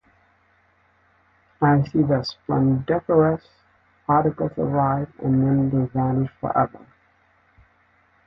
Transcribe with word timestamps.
I 1.61 1.83
see 1.83 2.01
the 2.01 2.23
splendiferous 2.23 3.45
articles 4.07 4.53
arrive, 4.57 5.13
and 5.19 5.43
then 5.43 5.69
they 5.69 5.85
vanish 5.91 6.31
for 6.39 6.57
ever. 6.57 6.79